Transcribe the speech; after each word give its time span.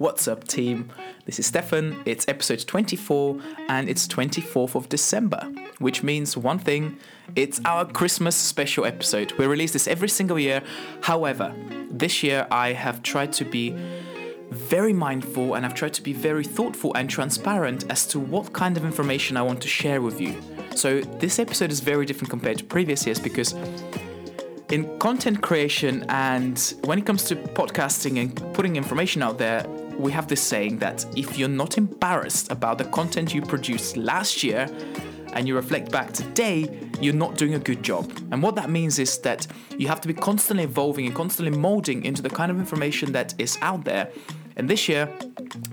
What's 0.00 0.26
up, 0.26 0.48
team? 0.48 0.90
This 1.26 1.38
is 1.38 1.44
Stefan. 1.44 2.00
It's 2.06 2.26
episode 2.26 2.60
24 2.66 3.38
and 3.68 3.86
it's 3.86 4.08
24th 4.08 4.74
of 4.74 4.88
December, 4.88 5.52
which 5.78 6.02
means 6.02 6.38
one 6.38 6.58
thing 6.58 6.96
it's 7.36 7.60
our 7.66 7.84
Christmas 7.84 8.34
special 8.34 8.86
episode. 8.86 9.32
We 9.32 9.44
release 9.44 9.74
this 9.74 9.86
every 9.86 10.08
single 10.08 10.38
year. 10.38 10.62
However, 11.02 11.54
this 11.90 12.22
year 12.22 12.46
I 12.50 12.72
have 12.72 13.02
tried 13.02 13.34
to 13.34 13.44
be 13.44 13.76
very 14.48 14.94
mindful 14.94 15.52
and 15.52 15.66
I've 15.66 15.74
tried 15.74 15.92
to 15.92 16.02
be 16.02 16.14
very 16.14 16.44
thoughtful 16.44 16.94
and 16.94 17.10
transparent 17.10 17.84
as 17.90 18.06
to 18.06 18.18
what 18.18 18.54
kind 18.54 18.78
of 18.78 18.86
information 18.86 19.36
I 19.36 19.42
want 19.42 19.60
to 19.60 19.68
share 19.68 20.00
with 20.00 20.18
you. 20.18 20.34
So, 20.74 21.02
this 21.02 21.38
episode 21.38 21.70
is 21.70 21.80
very 21.80 22.06
different 22.06 22.30
compared 22.30 22.56
to 22.58 22.64
previous 22.64 23.04
years 23.04 23.18
because 23.18 23.54
in 24.70 24.98
content 24.98 25.42
creation 25.42 26.04
and 26.08 26.74
when 26.84 26.98
it 26.98 27.04
comes 27.04 27.24
to 27.24 27.34
podcasting 27.34 28.20
and 28.20 28.54
putting 28.54 28.76
information 28.76 29.20
out 29.22 29.36
there, 29.36 29.66
we 29.98 30.12
have 30.12 30.28
this 30.28 30.40
saying 30.40 30.78
that 30.78 31.04
if 31.16 31.36
you're 31.36 31.48
not 31.48 31.76
embarrassed 31.76 32.50
about 32.52 32.78
the 32.78 32.84
content 32.84 33.34
you 33.34 33.42
produced 33.42 33.96
last 33.96 34.44
year 34.44 34.68
and 35.32 35.48
you 35.48 35.56
reflect 35.56 35.90
back 35.90 36.12
today, 36.12 36.68
you're 37.00 37.14
not 37.14 37.36
doing 37.36 37.54
a 37.54 37.58
good 37.58 37.82
job. 37.82 38.10
And 38.30 38.42
what 38.42 38.54
that 38.56 38.70
means 38.70 38.98
is 38.98 39.18
that 39.18 39.46
you 39.76 39.88
have 39.88 40.00
to 40.02 40.08
be 40.08 40.14
constantly 40.14 40.64
evolving 40.64 41.06
and 41.06 41.14
constantly 41.14 41.56
molding 41.56 42.04
into 42.04 42.22
the 42.22 42.30
kind 42.30 42.50
of 42.50 42.58
information 42.58 43.12
that 43.12 43.34
is 43.38 43.58
out 43.62 43.84
there. 43.84 44.08
And 44.56 44.68
this 44.68 44.88
year, 44.88 45.08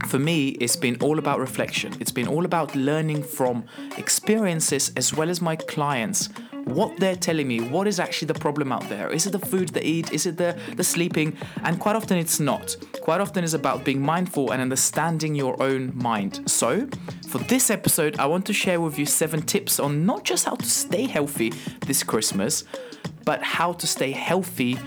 for 0.07 0.19
me, 0.19 0.49
it's 0.49 0.75
been 0.75 0.97
all 1.01 1.19
about 1.19 1.39
reflection. 1.39 1.93
It's 1.99 2.11
been 2.11 2.27
all 2.27 2.45
about 2.45 2.75
learning 2.75 3.23
from 3.23 3.65
experiences 3.97 4.91
as 4.95 5.13
well 5.13 5.29
as 5.29 5.41
my 5.41 5.55
clients 5.55 6.29
what 6.67 6.97
they're 6.97 7.15
telling 7.15 7.47
me, 7.47 7.61
what 7.61 7.87
is 7.87 7.99
actually 7.99 8.27
the 8.27 8.39
problem 8.39 8.71
out 8.71 8.87
there. 8.89 9.09
Is 9.09 9.25
it 9.25 9.31
the 9.31 9.39
food 9.39 9.69
they 9.69 9.81
eat? 9.81 10.11
Is 10.11 10.25
it 10.25 10.37
the, 10.37 10.57
the 10.75 10.83
sleeping? 10.83 11.35
And 11.63 11.79
quite 11.79 11.95
often 11.95 12.17
it's 12.17 12.39
not. 12.39 12.75
Quite 13.01 13.21
often 13.21 13.43
it's 13.43 13.53
about 13.53 13.83
being 13.83 14.01
mindful 14.01 14.51
and 14.51 14.61
understanding 14.61 15.35
your 15.35 15.61
own 15.61 15.91
mind. 15.95 16.49
So, 16.49 16.87
for 17.29 17.39
this 17.39 17.69
episode, 17.69 18.19
I 18.19 18.25
want 18.25 18.45
to 18.47 18.53
share 18.53 18.81
with 18.81 18.99
you 18.99 19.05
seven 19.05 19.41
tips 19.41 19.79
on 19.79 20.05
not 20.05 20.23
just 20.23 20.45
how 20.45 20.55
to 20.55 20.65
stay 20.65 21.07
healthy 21.07 21.53
this 21.85 22.03
Christmas, 22.03 22.63
but 23.25 23.41
how 23.43 23.73
to 23.73 23.87
stay 23.87 24.11
healthy 24.11 24.77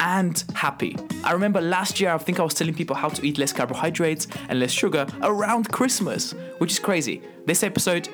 and 0.00 0.44
happy. 0.54 0.96
I 1.24 1.32
remember 1.32 1.60
last 1.60 2.00
year, 2.00 2.12
I 2.12 2.18
think 2.18 2.40
I 2.40 2.42
was 2.42 2.54
telling 2.54 2.74
people 2.74 2.96
how 2.96 3.08
to 3.08 3.26
eat 3.26 3.38
less 3.38 3.52
carbohydrates 3.52 4.26
and 4.48 4.60
less 4.60 4.70
sugar 4.70 5.06
around 5.22 5.70
Christmas, 5.72 6.32
which 6.58 6.72
is 6.72 6.78
crazy. 6.78 7.22
This 7.46 7.62
episode 7.62 8.08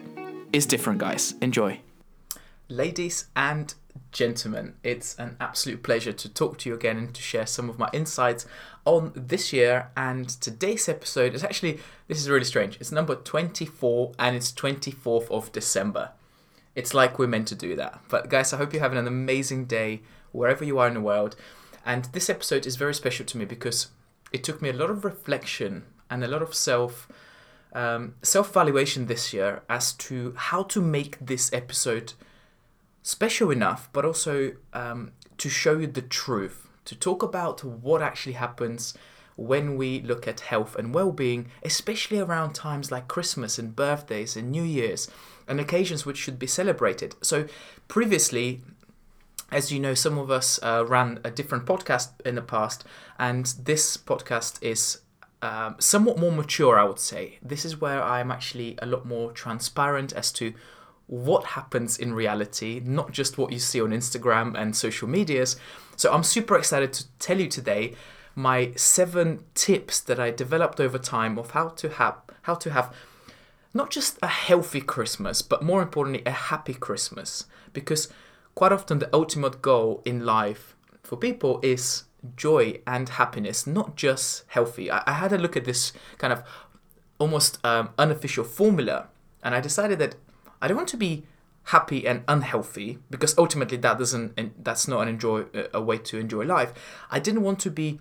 is 0.53 0.67
different, 0.67 0.99
guys. 0.99 1.35
Enjoy. 1.41 1.81
Ladies 2.69 3.27
and 3.35 3.75
gentlemen, 4.13 4.75
it's 4.83 5.15
an 5.19 5.37
absolute 5.41 5.83
pleasure 5.83 6.13
to 6.13 6.29
talk 6.29 6.59
to 6.59 6.69
you 6.69 6.75
again 6.75 6.97
and 6.97 7.15
to 7.15 7.21
share 7.21 7.47
some 7.47 7.69
of 7.69 7.79
my 7.79 7.91
insights 7.93 8.47
on 8.85 9.13
this 9.15 9.53
year. 9.53 9.91
And 9.97 10.29
today's 10.29 10.89
episode 10.89 11.35
is 11.35 11.45
actually, 11.45 11.81
this 12.09 12.21
is 12.21 12.31
really 12.31 12.45
strange. 12.45 12.77
It's 12.81 12.93
number 12.93 13.15
24 13.15 14.13
and 14.19 14.37
it's 14.37 14.53
24th 14.53 15.31
of 15.31 15.53
December. 15.53 16.13
It's 16.75 16.95
like 16.95 17.19
we're 17.19 17.27
meant 17.27 17.49
to 17.49 17.55
do 17.55 17.77
that. 17.77 18.01
But 18.09 18.31
guys, 18.31 18.53
I 18.53 18.57
hope 18.57 18.73
you're 18.73 18.83
having 18.83 18.99
an 18.99 19.07
amazing 19.07 19.67
day 19.67 20.03
wherever 20.31 20.65
you 20.65 20.79
are 20.79 20.89
in 20.89 20.95
the 20.95 21.01
world. 21.01 21.37
And 21.85 22.07
this 22.07 22.31
episode 22.31 22.65
is 22.65 22.77
very 22.77 22.95
special 22.95 23.27
to 23.27 23.37
me 23.37 23.45
because 23.45 23.89
it 24.33 24.45
took 24.45 24.63
me 24.63 24.71
a 24.71 24.75
lot 24.75 24.89
of 24.89 25.05
reflection 25.05 25.85
and 26.09 26.25
a 26.25 26.29
lot 26.29 26.43
of 26.43 26.55
self 26.55 27.09
um, 27.75 28.15
self 28.23 28.51
evaluation 28.51 29.07
this 29.07 29.33
year 29.33 29.63
as 29.69 29.93
to 29.95 30.35
how 30.37 30.63
to 30.65 30.81
make 30.81 31.19
this 31.21 31.53
episode 31.53 32.13
special 33.03 33.51
enough, 33.51 33.89
but 33.93 34.05
also 34.05 34.53
um, 34.73 35.13
to 35.39 35.49
show 35.49 35.79
you 35.79 35.87
the 35.87 36.03
truth, 36.03 36.69
to 36.85 36.95
talk 36.95 37.23
about 37.23 37.65
what 37.65 38.03
actually 38.03 38.35
happens 38.35 38.95
when 39.37 39.77
we 39.77 40.01
look 40.03 40.29
at 40.29 40.41
health 40.41 40.77
and 40.77 40.95
well 40.95 41.13
being, 41.13 41.51
especially 41.63 42.19
around 42.19 42.53
times 42.53 42.91
like 42.91 43.09
Christmas 43.09 43.59
and 43.59 43.75
birthdays 43.75 44.37
and 44.37 44.51
New 44.51 44.63
Year's 44.63 45.09
and 45.49 45.59
occasions 45.59 46.07
which 46.07 46.19
should 46.19 46.39
be 46.39 46.47
celebrated. 46.47 47.17
So, 47.23 47.47
previously, 47.89 48.63
as 49.51 49.73
you 49.73 49.81
know, 49.81 49.95
some 49.95 50.19
of 50.19 50.31
us 50.31 50.61
uh, 50.63 50.85
ran 50.87 51.21
a 51.25 51.31
different 51.31 51.67
podcast 51.67 52.11
in 52.25 52.37
the 52.37 52.43
past, 52.43 52.85
and 53.19 53.47
this 53.63 53.97
podcast 53.97 54.63
is 54.63 55.01
um, 55.43 55.77
somewhat 55.79 56.19
more 56.19 56.33
mature, 56.33 56.79
I 56.79 56.85
would 56.85 57.01
say. 57.01 57.39
This 57.43 57.65
is 57.65 57.81
where 57.81 58.03
I'm 58.03 58.31
actually 58.31 58.79
a 58.81 58.87
lot 58.87 59.05
more 59.05 59.33
transparent 59.33 60.13
as 60.13 60.33
to 60.33 60.55
what 61.07 61.45
happens 61.45 61.99
in 61.99 62.15
reality, 62.15 62.81
not 62.85 63.13
just 63.13 63.39
what 63.39 63.53
you 63.53 63.59
see 63.59 63.81
on 63.81 63.91
Instagram 63.91 64.59
and 64.59 64.75
social 64.75 65.09
medias. 65.09 65.57
So 65.97 66.13
I'm 66.13 66.23
super 66.23 66.57
excited 66.57 66.93
to 66.95 67.05
tell 67.19 67.39
you 67.39 67.49
today 67.49 67.95
my 68.35 68.73
seven 68.77 69.45
tips 69.55 70.01
that 70.01 70.19
I 70.19 70.31
developed 70.31 70.81
over 70.81 70.99
time 70.99 71.39
of 71.39 71.51
how 71.51 71.69
to 71.69 71.89
have 71.91 72.17
how 72.43 72.55
to 72.55 72.71
have 72.71 72.95
not 73.75 73.91
just 73.91 74.19
a 74.23 74.27
healthy 74.27 74.81
Christmas, 74.81 75.43
but 75.43 75.63
more 75.63 75.83
importantly, 75.83 76.23
a 76.27 76.31
happy 76.31 76.75
Christmas. 76.75 77.47
Because 77.73 78.09
quite 78.55 78.73
often 78.73 78.99
the 78.99 79.09
ultimate 79.13 79.63
goal 79.63 80.03
in 80.05 80.27
life 80.27 80.77
for 81.03 81.17
people 81.17 81.59
is 81.63 82.05
joy 82.37 82.81
and 82.87 83.09
happiness, 83.09 83.67
not 83.67 83.97
just 83.97 84.45
healthy. 84.49 84.91
I, 84.91 85.03
I 85.07 85.13
had 85.13 85.33
a 85.33 85.39
look 85.39 85.57
at 85.57 85.65
this 85.65 85.93
kind 86.19 86.33
of 86.33 86.43
almost 87.19 87.65
um, 87.65 87.91
unofficial 87.99 88.45
formula, 88.45 89.09
and 89.43 89.55
I 89.55 89.61
decided 89.61 89.99
that 90.01 90.17
I 90.63 90.69
don't 90.69 90.77
want 90.77 90.89
to 90.91 90.97
be 90.97 91.25
happy 91.65 92.07
and 92.07 92.23
unhealthy 92.27 92.99
because 93.11 93.37
ultimately 93.37 93.77
that 93.79 93.99
doesn't 93.99 94.65
that's 94.65 94.89
not 94.89 95.03
an 95.03 95.09
enjoy 95.09 95.43
uh, 95.55 95.65
a 95.75 95.83
way 95.83 95.99
to 95.99 96.19
enjoy 96.19 96.45
life. 96.45 96.73
I 97.11 97.19
didn't 97.19 97.43
want 97.43 97.59
to 97.61 97.71
be 97.71 98.01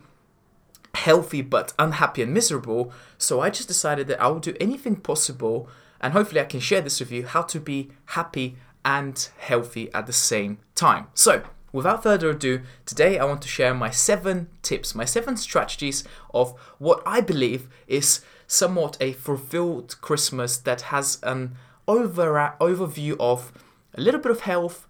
healthy 0.93 1.41
but 1.41 1.73
unhappy 1.79 2.21
and 2.21 2.33
miserable, 2.33 2.93
so 3.17 3.41
I 3.41 3.49
just 3.49 3.67
decided 3.67 4.07
that 4.07 4.21
I 4.21 4.27
will 4.27 4.39
do 4.39 4.55
anything 4.59 4.95
possible 4.95 5.67
and 5.99 6.13
hopefully 6.13 6.41
I 6.41 6.45
can 6.45 6.59
share 6.59 6.81
this 6.81 6.99
with 6.99 7.11
you 7.11 7.25
how 7.25 7.41
to 7.43 7.59
be 7.59 7.91
happy 8.05 8.57
and 8.85 9.27
healthy 9.37 9.91
at 9.93 10.07
the 10.07 10.13
same 10.13 10.59
time. 10.75 11.07
So, 11.13 11.43
without 11.71 12.03
further 12.03 12.31
ado, 12.31 12.61
today 12.85 13.19
I 13.19 13.25
want 13.25 13.41
to 13.43 13.47
share 13.47 13.73
my 13.73 13.91
7 13.91 14.47
tips, 14.63 14.95
my 14.95 15.05
7 15.05 15.37
strategies 15.37 16.03
of 16.33 16.59
what 16.79 17.03
I 17.05 17.21
believe 17.21 17.67
is 17.87 18.21
somewhat 18.47 18.97
a 18.99 19.13
fulfilled 19.13 19.95
Christmas 20.01 20.57
that 20.57 20.81
has 20.81 21.19
an 21.23 21.55
over 21.91 22.55
overview 22.59 23.15
of 23.19 23.51
a 23.93 24.01
little 24.01 24.19
bit 24.19 24.31
of 24.31 24.41
health, 24.41 24.87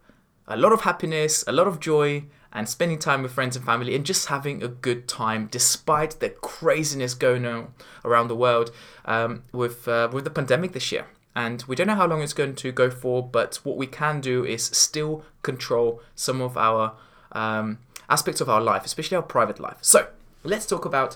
a 0.47 0.55
lot 0.55 0.71
of 0.71 0.81
happiness, 0.81 1.43
a 1.47 1.51
lot 1.51 1.67
of 1.67 1.79
joy, 1.79 2.23
and 2.53 2.69
spending 2.69 2.99
time 2.99 3.23
with 3.23 3.31
friends 3.31 3.55
and 3.55 3.65
family 3.65 3.95
and 3.95 4.05
just 4.05 4.27
having 4.27 4.61
a 4.61 4.67
good 4.67 5.07
time 5.07 5.47
despite 5.49 6.19
the 6.19 6.29
craziness 6.29 7.13
going 7.13 7.45
on 7.45 7.73
around 8.05 8.27
the 8.27 8.35
world 8.35 8.71
um, 9.05 9.43
with 9.51 9.87
uh, 9.87 10.09
with 10.11 10.25
the 10.25 10.29
pandemic 10.29 10.73
this 10.73 10.91
year. 10.91 11.07
And 11.35 11.63
we 11.63 11.75
don't 11.75 11.87
know 11.87 11.95
how 11.95 12.07
long 12.07 12.21
it's 12.21 12.33
going 12.33 12.55
to 12.55 12.71
go 12.73 12.91
for, 12.91 13.25
but 13.25 13.59
what 13.63 13.77
we 13.77 13.87
can 13.87 14.19
do 14.19 14.43
is 14.45 14.65
still 14.65 15.23
control 15.43 16.01
some 16.13 16.41
of 16.41 16.57
our 16.57 16.93
um, 17.31 17.79
aspects 18.09 18.41
of 18.41 18.49
our 18.49 18.59
life, 18.59 18.83
especially 18.83 19.15
our 19.15 19.23
private 19.23 19.57
life. 19.57 19.77
So 19.81 20.07
let's 20.43 20.65
talk 20.65 20.83
about 20.83 21.15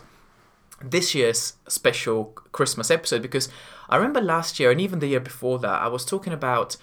this 0.81 1.13
year's 1.13 1.55
special 1.67 2.25
Christmas 2.53 2.89
episode 2.89 3.21
because 3.21 3.49
I 3.89 3.97
remember 3.97 4.21
last 4.21 4.59
year 4.59 4.71
and 4.71 4.81
even 4.81 4.99
the 4.99 5.07
year 5.07 5.19
before 5.19 5.59
that, 5.59 5.81
I 5.81 5.87
was 5.87 6.05
talking 6.05 6.33
about 6.33 6.77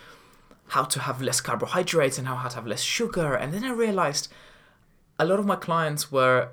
how 0.68 0.84
to 0.84 1.00
have 1.00 1.20
less 1.20 1.40
carbohydrates 1.40 2.18
and 2.18 2.26
how 2.26 2.48
to 2.48 2.54
have 2.54 2.66
less 2.66 2.82
sugar. 2.82 3.34
And 3.34 3.52
then 3.52 3.64
I 3.64 3.72
realized 3.72 4.28
a 5.18 5.24
lot 5.24 5.38
of 5.38 5.46
my 5.46 5.56
clients 5.56 6.10
were 6.10 6.50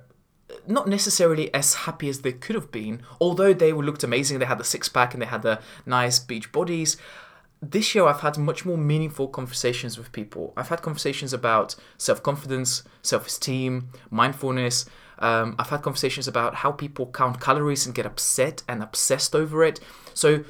not 0.67 0.87
necessarily 0.87 1.53
as 1.53 1.73
happy 1.73 2.09
as 2.09 2.21
they 2.21 2.33
could 2.33 2.55
have 2.55 2.71
been, 2.71 3.03
although 3.21 3.53
they 3.53 3.71
looked 3.71 4.03
amazing. 4.03 4.39
They 4.39 4.45
had 4.45 4.57
the 4.57 4.63
six 4.63 4.89
pack 4.89 5.13
and 5.13 5.21
they 5.21 5.27
had 5.27 5.43
the 5.43 5.59
nice 5.85 6.19
beach 6.19 6.51
bodies. 6.51 6.97
This 7.61 7.93
year, 7.93 8.05
I've 8.05 8.21
had 8.21 8.37
much 8.37 8.65
more 8.65 8.77
meaningful 8.77 9.27
conversations 9.27 9.97
with 9.97 10.11
people. 10.11 10.53
I've 10.55 10.69
had 10.69 10.81
conversations 10.81 11.33
about 11.33 11.75
self 11.97 12.23
confidence, 12.23 12.83
self 13.01 13.27
esteem, 13.27 13.89
mindfulness, 14.09 14.85
um, 15.19 15.55
I've 15.59 15.69
had 15.69 15.81
conversations 15.81 16.27
about 16.27 16.55
how 16.55 16.71
people 16.71 17.11
count 17.11 17.39
calories 17.39 17.85
and 17.85 17.93
get 17.93 18.05
upset 18.05 18.63
and 18.67 18.81
obsessed 18.81 19.35
over 19.35 19.63
it. 19.63 19.79
So, 20.19 20.43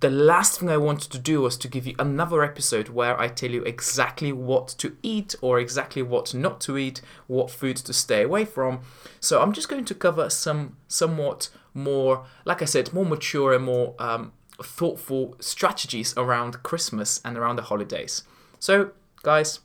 the 0.00 0.10
last 0.10 0.58
thing 0.58 0.68
I 0.68 0.78
wanted 0.78 1.12
to 1.12 1.18
do 1.18 1.40
was 1.42 1.56
to 1.58 1.68
give 1.68 1.86
you 1.86 1.94
another 1.96 2.42
episode 2.42 2.88
where 2.88 3.18
I 3.20 3.28
tell 3.28 3.52
you 3.52 3.62
exactly 3.62 4.32
what 4.32 4.66
to 4.78 4.96
eat 5.00 5.36
or 5.40 5.60
exactly 5.60 6.02
what 6.02 6.34
not 6.34 6.60
to 6.62 6.76
eat, 6.76 7.02
what 7.28 7.52
foods 7.52 7.82
to 7.82 7.92
stay 7.92 8.24
away 8.24 8.44
from. 8.44 8.80
So 9.20 9.40
I'm 9.40 9.52
just 9.52 9.68
going 9.68 9.84
to 9.84 9.94
cover 9.94 10.28
some 10.28 10.76
somewhat 10.88 11.50
more, 11.72 12.26
like 12.44 12.62
I 12.62 12.64
said, 12.64 12.92
more 12.92 13.06
mature 13.06 13.52
and 13.54 13.64
more 13.64 13.94
um, 14.00 14.32
thoughtful 14.60 15.36
strategies 15.38 16.12
around 16.16 16.64
Christmas 16.64 17.20
and 17.24 17.38
around 17.38 17.54
the 17.54 17.62
holidays. 17.62 18.24
So, 18.58 18.90
guys, 19.22 19.60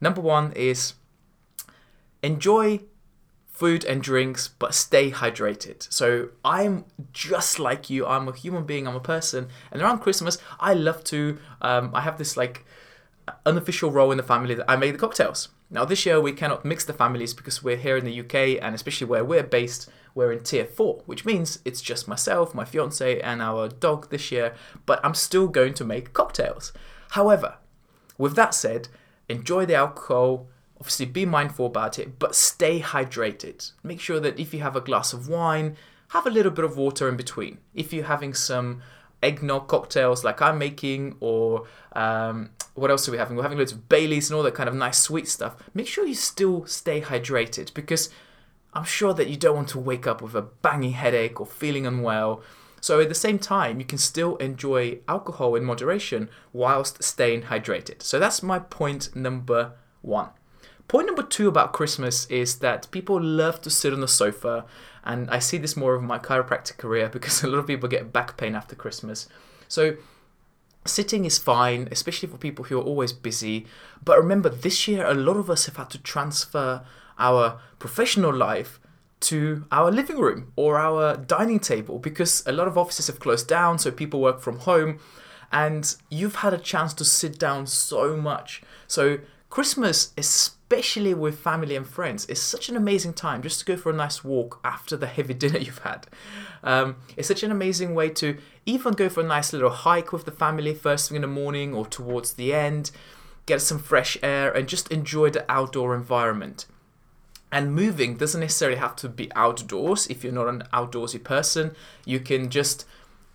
number 0.00 0.20
one 0.20 0.52
is 0.52 0.94
enjoy 2.22 2.80
food 3.54 3.84
and 3.84 4.02
drinks, 4.02 4.48
but 4.48 4.74
stay 4.74 5.12
hydrated. 5.12 5.90
So 5.90 6.30
I'm 6.44 6.84
just 7.12 7.58
like 7.58 7.88
you. 7.88 8.04
I'm 8.04 8.28
a 8.28 8.34
human 8.34 8.64
being. 8.64 8.86
I'm 8.86 8.96
a 8.96 9.00
person. 9.00 9.48
And 9.70 9.80
around 9.80 10.00
Christmas, 10.00 10.36
I 10.60 10.74
love 10.74 11.04
to. 11.04 11.38
Um, 11.62 11.90
I 11.94 12.02
have 12.02 12.18
this 12.18 12.36
like 12.36 12.66
unofficial 13.46 13.90
role 13.90 14.10
in 14.10 14.18
the 14.18 14.24
family 14.24 14.54
that 14.56 14.70
I 14.70 14.76
make 14.76 14.92
the 14.92 14.98
cocktails. 14.98 15.48
Now, 15.70 15.84
this 15.84 16.04
year 16.04 16.20
we 16.20 16.32
cannot 16.32 16.64
mix 16.64 16.84
the 16.84 16.92
families 16.92 17.32
because 17.32 17.62
we're 17.62 17.76
here 17.76 17.96
in 17.96 18.04
the 18.04 18.20
UK 18.20 18.62
and 18.62 18.74
especially 18.74 19.06
where 19.06 19.24
we're 19.24 19.42
based, 19.42 19.88
we're 20.14 20.32
in 20.32 20.42
tier 20.42 20.66
four, 20.66 21.02
which 21.06 21.24
means 21.24 21.60
it's 21.64 21.80
just 21.80 22.06
myself, 22.06 22.54
my 22.54 22.64
fiance, 22.64 23.20
and 23.20 23.40
our 23.40 23.68
dog 23.68 24.10
this 24.10 24.30
year, 24.30 24.54
but 24.84 25.00
I'm 25.02 25.14
still 25.14 25.48
going 25.48 25.74
to 25.74 25.84
make 25.84 26.12
cocktails. 26.12 26.72
However, 27.10 27.56
with 28.18 28.36
that 28.36 28.54
said, 28.54 28.88
enjoy 29.28 29.64
the 29.64 29.74
alcohol, 29.74 30.48
obviously 30.84 31.06
be 31.06 31.24
mindful 31.24 31.64
about 31.64 31.98
it, 31.98 32.18
but 32.18 32.34
stay 32.34 32.78
hydrated. 32.78 33.72
Make 33.82 34.00
sure 34.00 34.20
that 34.20 34.38
if 34.38 34.52
you 34.52 34.60
have 34.60 34.76
a 34.76 34.82
glass 34.82 35.14
of 35.14 35.28
wine, 35.28 35.78
have 36.08 36.26
a 36.26 36.30
little 36.30 36.52
bit 36.52 36.62
of 36.62 36.76
water 36.76 37.08
in 37.08 37.16
between. 37.16 37.56
If 37.74 37.90
you're 37.90 38.04
having 38.04 38.34
some 38.34 38.82
eggnog 39.22 39.66
cocktails 39.66 40.24
like 40.24 40.42
I'm 40.42 40.58
making, 40.58 41.16
or 41.20 41.64
um, 41.94 42.50
what 42.74 42.90
else 42.90 43.08
are 43.08 43.12
we 43.12 43.16
having? 43.16 43.34
We're 43.34 43.44
having 43.44 43.56
loads 43.56 43.72
of 43.72 43.88
Baileys 43.88 44.28
and 44.28 44.36
all 44.36 44.42
that 44.42 44.54
kind 44.54 44.68
of 44.68 44.74
nice 44.74 44.98
sweet 44.98 45.26
stuff. 45.26 45.56
Make 45.72 45.86
sure 45.86 46.04
you 46.04 46.14
still 46.14 46.66
stay 46.66 47.00
hydrated 47.00 47.72
because 47.72 48.10
I'm 48.74 48.84
sure 48.84 49.14
that 49.14 49.28
you 49.28 49.36
don't 49.38 49.56
want 49.56 49.68
to 49.68 49.78
wake 49.78 50.06
up 50.06 50.20
with 50.20 50.34
a 50.34 50.42
banging 50.42 50.92
headache 50.92 51.40
or 51.40 51.46
feeling 51.46 51.86
unwell. 51.86 52.42
So 52.82 53.00
at 53.00 53.08
the 53.08 53.14
same 53.14 53.38
time, 53.38 53.78
you 53.78 53.86
can 53.86 53.96
still 53.96 54.36
enjoy 54.36 54.98
alcohol 55.08 55.54
in 55.54 55.64
moderation 55.64 56.28
whilst 56.52 57.02
staying 57.02 57.44
hydrated. 57.44 58.02
So 58.02 58.18
that's 58.18 58.42
my 58.42 58.58
point 58.58 59.16
number 59.16 59.72
one. 60.02 60.28
Point 60.88 61.06
number 61.06 61.22
two 61.22 61.48
about 61.48 61.72
Christmas 61.72 62.26
is 62.26 62.58
that 62.58 62.90
people 62.90 63.20
love 63.20 63.60
to 63.62 63.70
sit 63.70 63.92
on 63.92 64.00
the 64.00 64.08
sofa, 64.08 64.66
and 65.02 65.30
I 65.30 65.38
see 65.38 65.58
this 65.58 65.76
more 65.76 65.94
of 65.94 66.02
my 66.02 66.18
chiropractic 66.18 66.76
career 66.76 67.08
because 67.12 67.42
a 67.42 67.48
lot 67.48 67.58
of 67.58 67.66
people 67.66 67.88
get 67.88 68.12
back 68.12 68.36
pain 68.36 68.54
after 68.54 68.76
Christmas. 68.76 69.28
So 69.68 69.96
sitting 70.86 71.24
is 71.24 71.38
fine, 71.38 71.88
especially 71.90 72.28
for 72.28 72.36
people 72.36 72.66
who 72.66 72.78
are 72.78 72.82
always 72.82 73.12
busy. 73.12 73.66
But 74.04 74.18
remember, 74.18 74.48
this 74.48 74.86
year 74.86 75.06
a 75.06 75.14
lot 75.14 75.36
of 75.36 75.48
us 75.50 75.66
have 75.66 75.76
had 75.76 75.90
to 75.90 75.98
transfer 75.98 76.84
our 77.18 77.60
professional 77.78 78.34
life 78.34 78.80
to 79.20 79.64
our 79.72 79.90
living 79.90 80.18
room 80.18 80.52
or 80.56 80.78
our 80.78 81.16
dining 81.16 81.60
table 81.60 81.98
because 81.98 82.42
a 82.46 82.52
lot 82.52 82.68
of 82.68 82.76
offices 82.76 83.06
have 83.06 83.20
closed 83.20 83.48
down, 83.48 83.78
so 83.78 83.90
people 83.90 84.20
work 84.20 84.40
from 84.40 84.58
home, 84.60 84.98
and 85.50 85.96
you've 86.10 86.36
had 86.36 86.52
a 86.52 86.58
chance 86.58 86.92
to 86.94 87.04
sit 87.04 87.38
down 87.38 87.66
so 87.66 88.16
much. 88.16 88.62
So 88.86 89.18
Christmas, 89.54 90.12
especially 90.18 91.14
with 91.14 91.38
family 91.38 91.76
and 91.76 91.86
friends, 91.86 92.26
is 92.26 92.42
such 92.42 92.68
an 92.68 92.76
amazing 92.76 93.12
time 93.12 93.40
just 93.40 93.60
to 93.60 93.64
go 93.64 93.76
for 93.76 93.90
a 93.90 93.94
nice 93.94 94.24
walk 94.24 94.58
after 94.64 94.96
the 94.96 95.06
heavy 95.06 95.32
dinner 95.42 95.60
you've 95.60 95.78
had. 95.78 96.08
Um, 96.64 96.96
it's 97.16 97.28
such 97.28 97.44
an 97.44 97.52
amazing 97.52 97.94
way 97.94 98.08
to 98.08 98.38
even 98.66 98.94
go 98.94 99.08
for 99.08 99.20
a 99.20 99.24
nice 99.24 99.52
little 99.52 99.70
hike 99.70 100.12
with 100.12 100.24
the 100.24 100.32
family 100.32 100.74
first 100.74 101.08
thing 101.08 101.14
in 101.14 101.22
the 101.22 101.28
morning 101.28 101.72
or 101.72 101.86
towards 101.86 102.32
the 102.32 102.52
end, 102.52 102.90
get 103.46 103.62
some 103.62 103.78
fresh 103.78 104.18
air, 104.24 104.50
and 104.50 104.68
just 104.68 104.90
enjoy 104.90 105.30
the 105.30 105.48
outdoor 105.48 105.94
environment. 105.94 106.66
And 107.52 107.76
moving 107.76 108.16
doesn't 108.16 108.40
necessarily 108.40 108.78
have 108.78 108.96
to 108.96 109.08
be 109.08 109.30
outdoors 109.36 110.08
if 110.08 110.24
you're 110.24 110.32
not 110.32 110.48
an 110.48 110.64
outdoorsy 110.72 111.22
person. 111.22 111.76
You 112.04 112.18
can 112.18 112.50
just 112.50 112.86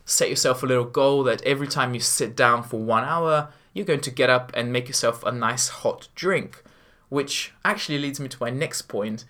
set 0.03 0.29
yourself 0.29 0.63
a 0.63 0.65
little 0.65 0.83
goal 0.83 1.23
that 1.23 1.41
every 1.43 1.67
time 1.67 1.93
you 1.93 2.01
sit 2.01 2.35
down 2.35 2.63
for 2.63 2.81
one 2.81 3.05
hour, 3.05 3.53
you're 3.73 3.85
going 3.85 4.01
to 4.01 4.11
get 4.11 4.29
up 4.29 4.51
and 4.55 4.73
make 4.73 4.87
yourself 4.87 5.23
a 5.23 5.31
nice 5.31 5.69
hot 5.69 6.07
drink, 6.15 6.63
which 7.09 7.53
actually 7.63 7.99
leads 7.99 8.19
me 8.19 8.27
to 8.27 8.37
my 8.39 8.49
next 8.49 8.83
point, 8.83 9.25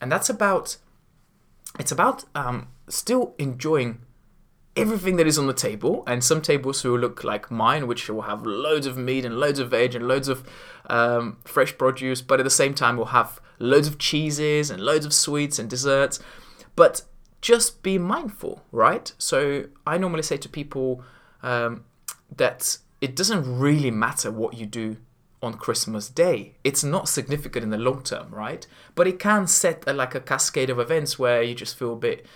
and 0.00 0.10
that's 0.10 0.28
about 0.28 0.76
it's 1.78 1.92
about 1.92 2.24
um, 2.34 2.68
still 2.88 3.34
enjoying 3.38 4.00
everything 4.76 5.16
that 5.16 5.26
is 5.26 5.38
on 5.38 5.46
the 5.46 5.52
table, 5.52 6.04
and 6.06 6.22
some 6.22 6.40
tables 6.40 6.84
will 6.84 6.98
look 6.98 7.24
like 7.24 7.50
mine, 7.50 7.86
which 7.86 8.08
will 8.08 8.22
have 8.22 8.46
loads 8.46 8.86
of 8.86 8.96
meat 8.96 9.24
and 9.24 9.38
loads 9.38 9.58
of 9.58 9.70
veg 9.70 9.94
and 9.94 10.06
loads 10.06 10.28
of 10.28 10.48
um, 10.88 11.38
fresh 11.44 11.76
produce, 11.76 12.22
but 12.22 12.40
at 12.40 12.44
the 12.44 12.50
same 12.50 12.74
time, 12.74 12.96
we'll 12.96 13.06
have 13.06 13.40
loads 13.58 13.88
of 13.88 13.98
cheeses 13.98 14.70
and 14.70 14.80
loads 14.80 15.04
of 15.04 15.12
sweets 15.12 15.58
and 15.58 15.68
desserts. 15.68 16.20
But 16.76 17.02
just 17.40 17.82
be 17.82 17.98
mindful, 17.98 18.62
right? 18.70 19.12
So 19.18 19.64
I 19.86 19.98
normally 19.98 20.22
say 20.22 20.36
to 20.38 20.48
people 20.48 21.02
um, 21.42 21.84
that 22.36 22.78
it 23.00 23.14
doesn't 23.14 23.58
really 23.58 23.90
matter 23.90 24.30
what 24.30 24.54
you 24.54 24.66
do 24.66 24.96
on 25.42 25.54
Christmas 25.54 26.08
Day. 26.08 26.54
It's 26.64 26.82
not 26.82 27.08
significant 27.08 27.62
in 27.62 27.70
the 27.70 27.78
long 27.78 28.02
term, 28.02 28.30
right? 28.30 28.66
But 28.94 29.06
it 29.06 29.18
can 29.18 29.46
set 29.46 29.84
a, 29.86 29.92
like 29.92 30.14
a 30.14 30.20
cascade 30.20 30.70
of 30.70 30.78
events 30.78 31.18
where 31.18 31.42
you 31.42 31.54
just 31.54 31.78
feel 31.78 31.92
a 31.92 31.96
bit 31.96 32.26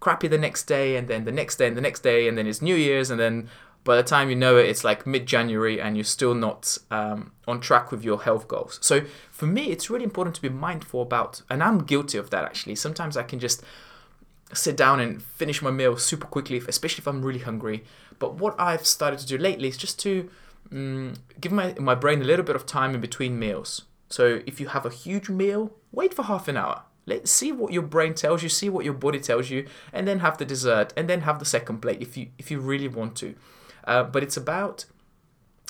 crappy 0.00 0.28
the 0.28 0.38
next 0.38 0.64
day, 0.64 0.96
and 0.96 1.08
then 1.08 1.24
the 1.24 1.32
next 1.32 1.56
day, 1.56 1.66
and 1.66 1.76
the 1.76 1.80
next 1.80 2.00
day, 2.00 2.28
and 2.28 2.36
then 2.36 2.46
it's 2.46 2.62
New 2.62 2.74
Year's, 2.74 3.10
and 3.10 3.20
then 3.20 3.48
by 3.84 3.96
the 3.96 4.02
time 4.02 4.28
you 4.28 4.36
know 4.36 4.56
it, 4.56 4.68
it's 4.68 4.84
like 4.84 5.06
mid 5.06 5.26
January, 5.26 5.80
and 5.80 5.96
you're 5.96 6.04
still 6.04 6.34
not 6.34 6.76
um, 6.90 7.32
on 7.46 7.60
track 7.60 7.90
with 7.90 8.04
your 8.04 8.22
health 8.22 8.48
goals. 8.48 8.78
So 8.82 9.02
for 9.30 9.46
me, 9.46 9.70
it's 9.70 9.88
really 9.88 10.04
important 10.04 10.36
to 10.36 10.42
be 10.42 10.48
mindful 10.48 11.02
about, 11.02 11.42
and 11.48 11.62
I'm 11.62 11.78
guilty 11.78 12.18
of 12.18 12.30
that 12.30 12.44
actually. 12.44 12.74
Sometimes 12.74 13.16
I 13.16 13.22
can 13.22 13.38
just 13.38 13.62
sit 14.52 14.76
down 14.76 15.00
and 15.00 15.22
finish 15.22 15.62
my 15.62 15.70
meal 15.70 15.96
super 15.96 16.26
quickly, 16.26 16.60
especially 16.66 17.02
if 17.02 17.06
I'm 17.06 17.24
really 17.24 17.40
hungry. 17.40 17.84
But 18.18 18.34
what 18.34 18.58
I've 18.58 18.86
started 18.86 19.18
to 19.20 19.26
do 19.26 19.38
lately 19.38 19.68
is 19.68 19.76
just 19.76 19.98
to 20.00 20.30
um, 20.72 21.14
give 21.40 21.52
my, 21.52 21.74
my 21.78 21.94
brain 21.94 22.20
a 22.20 22.24
little 22.24 22.44
bit 22.44 22.56
of 22.56 22.66
time 22.66 22.94
in 22.94 23.00
between 23.00 23.38
meals. 23.38 23.82
So 24.10 24.40
if 24.46 24.60
you 24.60 24.68
have 24.68 24.86
a 24.86 24.90
huge 24.90 25.28
meal, 25.28 25.72
wait 25.92 26.14
for 26.14 26.24
half 26.24 26.48
an 26.48 26.56
hour. 26.56 26.82
Let's 27.06 27.30
see 27.30 27.52
what 27.52 27.72
your 27.72 27.82
brain 27.82 28.14
tells 28.14 28.42
you, 28.42 28.48
see 28.48 28.68
what 28.68 28.84
your 28.84 28.94
body 28.94 29.18
tells 29.18 29.48
you, 29.48 29.66
and 29.92 30.06
then 30.06 30.18
have 30.18 30.36
the 30.36 30.44
dessert, 30.44 30.92
and 30.96 31.08
then 31.08 31.22
have 31.22 31.38
the 31.38 31.46
second 31.46 31.80
plate 31.80 32.02
if 32.02 32.18
you 32.18 32.28
if 32.36 32.50
you 32.50 32.60
really 32.60 32.88
want 32.88 33.16
to. 33.16 33.34
Uh, 33.84 34.02
but 34.02 34.22
it's 34.22 34.36
about 34.36 34.84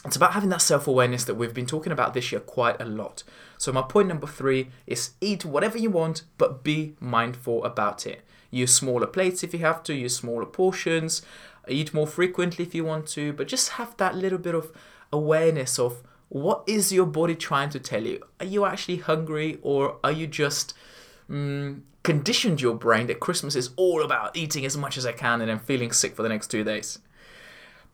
it's 0.04 0.16
about 0.16 0.32
having 0.32 0.50
that 0.50 0.62
self 0.62 0.88
awareness 0.88 1.24
that 1.24 1.36
we've 1.36 1.54
been 1.54 1.66
talking 1.66 1.92
about 1.92 2.12
this 2.12 2.32
year 2.32 2.40
quite 2.40 2.80
a 2.80 2.84
lot. 2.84 3.22
So 3.58 3.72
my 3.72 3.82
point 3.82 4.08
number 4.08 4.26
three 4.26 4.70
is 4.86 5.10
eat 5.20 5.44
whatever 5.44 5.76
you 5.76 5.90
want, 5.90 6.22
but 6.38 6.64
be 6.64 6.94
mindful 7.00 7.64
about 7.64 8.06
it. 8.06 8.22
Use 8.50 8.74
smaller 8.74 9.06
plates 9.06 9.42
if 9.42 9.52
you 9.52 9.58
have 9.60 9.82
to. 9.82 9.94
Use 9.94 10.16
smaller 10.16 10.46
portions 10.46 11.22
eat 11.70 11.94
more 11.94 12.06
frequently 12.06 12.64
if 12.64 12.74
you 12.74 12.84
want 12.84 13.06
to, 13.08 13.32
but 13.32 13.48
just 13.48 13.70
have 13.70 13.96
that 13.96 14.14
little 14.14 14.38
bit 14.38 14.54
of 14.54 14.72
awareness 15.12 15.78
of 15.78 16.02
what 16.28 16.62
is 16.66 16.92
your 16.92 17.06
body 17.06 17.34
trying 17.34 17.70
to 17.70 17.80
tell 17.80 18.04
you? 18.04 18.22
Are 18.40 18.46
you 18.46 18.64
actually 18.64 18.98
hungry 18.98 19.58
or 19.62 19.96
are 20.04 20.12
you 20.12 20.26
just 20.26 20.74
mm, 21.30 21.80
conditioned 22.02 22.60
your 22.60 22.74
brain 22.74 23.06
that 23.06 23.20
Christmas 23.20 23.56
is 23.56 23.70
all 23.76 24.02
about 24.02 24.36
eating 24.36 24.64
as 24.66 24.76
much 24.76 24.98
as 24.98 25.06
I 25.06 25.12
can 25.12 25.40
and 25.40 25.48
then 25.48 25.58
feeling 25.58 25.92
sick 25.92 26.14
for 26.14 26.22
the 26.22 26.28
next 26.28 26.48
two 26.48 26.64
days? 26.64 26.98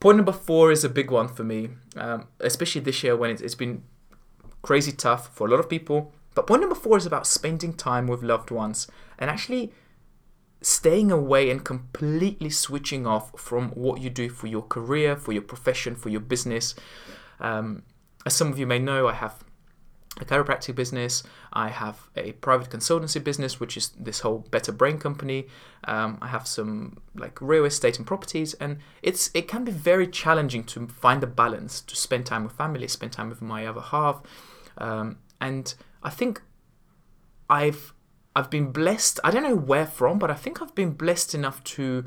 Point 0.01 0.17
number 0.17 0.33
four 0.33 0.73
is 0.73 0.85
a 0.85 0.89
big 0.89 1.11
one 1.11 1.29
for 1.29 1.45
me, 1.45 1.71
um, 1.97 2.27
especially 2.41 2.81
this 2.81 3.03
year 3.03 3.17
when 3.17 3.31
it's, 3.31 3.41
it's 3.41 3.55
been 3.55 3.85
crazy 4.65 4.93
tough 4.93 5.33
for 5.33 5.47
a 5.47 5.51
lot 5.51 5.61
of 5.61 5.69
people. 5.69 6.13
But 6.35 6.49
point 6.49 6.63
number 6.63 6.75
four 6.75 6.97
is 6.97 7.07
about 7.07 7.27
spending 7.27 7.75
time 7.75 8.09
with 8.09 8.23
loved 8.23 8.51
ones 8.51 8.89
and 9.19 9.31
actually 9.31 9.73
staying 10.63 11.13
away 11.13 11.51
and 11.51 11.65
completely 11.65 12.51
switching 12.51 13.07
off 13.07 13.39
from 13.39 13.69
what 13.71 14.01
you 14.01 14.11
do 14.11 14.29
for 14.29 14.47
your 14.47 14.63
career, 14.63 15.15
for 15.15 15.33
your 15.33 15.43
profession, 15.43 15.94
for 15.94 16.09
your 16.09 16.23
business. 16.23 16.75
Um, 17.39 17.83
as 18.27 18.35
some 18.35 18.49
of 18.49 18.59
you 18.59 18.67
may 18.67 18.79
know, 18.79 19.06
I 19.06 19.13
have 19.13 19.44
a 20.21 20.25
chiropractic 20.25 20.75
business. 20.75 21.23
I 21.53 21.69
have 21.69 22.09
a 22.17 22.33
private 22.33 22.71
consultancy 22.71 23.23
business, 23.23 23.61
which 23.61 23.77
is 23.77 23.89
this 23.99 24.21
whole 24.21 24.39
Better 24.51 24.73
Brain 24.73 24.99
company. 24.99 25.49
Um, 25.85 26.19
I 26.23 26.29
have 26.29 26.47
some 26.47 26.99
like 27.15 27.41
real 27.41 27.65
estate 27.65 27.99
and 27.99 28.06
properties, 28.06 28.55
and 28.55 28.79
it's 29.03 29.31
it 29.35 29.49
can 29.49 29.65
be 29.65 29.73
very 29.73 30.06
challenging 30.06 30.65
to 30.65 30.87
find 30.87 31.23
a 31.23 31.27
balance 31.27 31.81
to 31.83 31.97
spend 31.97 32.27
time 32.27 32.44
with 32.44 32.53
family, 32.53 32.89
spend 32.89 33.13
time 33.13 33.29
with 33.29 33.43
my 33.43 33.67
other 33.67 33.81
half, 33.81 34.23
um, 34.79 35.19
and 35.41 35.75
I 36.03 36.11
think 36.11 36.43
I've 37.49 37.93
I've 38.37 38.51
been 38.51 38.73
blessed. 38.73 39.21
I 39.23 39.31
don't 39.31 39.43
know 39.43 39.57
where 39.57 39.87
from, 39.87 40.19
but 40.19 40.31
I 40.31 40.35
think 40.35 40.61
I've 40.61 40.75
been 40.75 40.93
blessed 40.93 41.35
enough 41.35 41.63
to 41.65 42.05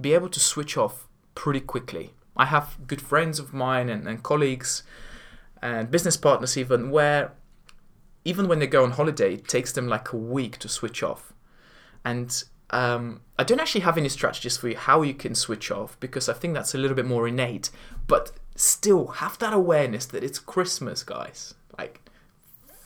be 0.00 0.12
able 0.12 0.28
to 0.30 0.40
switch 0.40 0.76
off 0.76 1.08
pretty 1.34 1.60
quickly. 1.60 2.14
I 2.36 2.46
have 2.46 2.78
good 2.86 3.00
friends 3.00 3.38
of 3.38 3.52
mine 3.52 3.88
and, 3.88 4.06
and 4.06 4.22
colleagues 4.22 4.82
and 5.62 5.90
business 5.90 6.16
partners, 6.16 6.56
even 6.56 6.90
where 6.90 7.32
even 8.24 8.48
when 8.48 8.58
they 8.58 8.66
go 8.66 8.84
on 8.84 8.92
holiday, 8.92 9.34
it 9.34 9.48
takes 9.48 9.72
them 9.72 9.88
like 9.88 10.12
a 10.12 10.16
week 10.16 10.58
to 10.58 10.68
switch 10.68 11.02
off. 11.02 11.32
And 12.04 12.44
um, 12.70 13.22
I 13.38 13.44
don't 13.44 13.60
actually 13.60 13.80
have 13.82 13.96
any 13.96 14.08
strategies 14.08 14.56
for 14.56 14.68
you 14.68 14.76
how 14.76 15.02
you 15.02 15.14
can 15.14 15.34
switch 15.34 15.70
off 15.70 15.98
because 16.00 16.28
I 16.28 16.34
think 16.34 16.54
that's 16.54 16.74
a 16.74 16.78
little 16.78 16.96
bit 16.96 17.06
more 17.06 17.26
innate. 17.26 17.70
But 18.06 18.32
still, 18.56 19.06
have 19.06 19.38
that 19.38 19.52
awareness 19.52 20.06
that 20.06 20.24
it's 20.24 20.38
Christmas, 20.38 21.02
guys. 21.02 21.54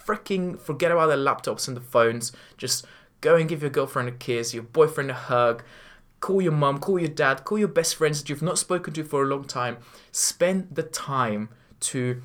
Freaking 0.06 0.58
forget 0.58 0.90
about 0.90 1.06
the 1.06 1.16
laptops 1.16 1.68
and 1.68 1.76
the 1.76 1.80
phones. 1.80 2.32
Just 2.56 2.86
go 3.20 3.36
and 3.36 3.48
give 3.48 3.62
your 3.62 3.70
girlfriend 3.70 4.08
a 4.08 4.12
kiss, 4.12 4.54
your 4.54 4.62
boyfriend 4.62 5.10
a 5.10 5.14
hug. 5.14 5.62
Call 6.20 6.40
your 6.40 6.52
mum, 6.52 6.78
call 6.78 6.98
your 6.98 7.08
dad, 7.08 7.44
call 7.44 7.58
your 7.58 7.68
best 7.68 7.96
friends 7.96 8.20
that 8.20 8.28
you've 8.28 8.42
not 8.42 8.58
spoken 8.58 8.92
to 8.94 9.02
for 9.04 9.22
a 9.22 9.26
long 9.26 9.44
time. 9.44 9.78
Spend 10.12 10.68
the 10.70 10.84
time 10.84 11.48
to 11.80 12.22